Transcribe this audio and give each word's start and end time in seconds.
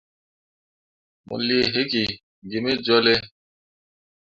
Mo 1.25 1.35
lii 1.47 1.69
hikki 1.73 2.03
gi 2.49 2.57
me 2.63 2.71
jolle. 2.85 3.15